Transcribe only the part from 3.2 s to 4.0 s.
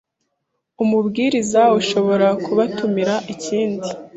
ikindi